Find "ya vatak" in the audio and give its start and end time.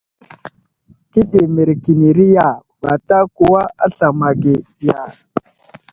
2.35-3.23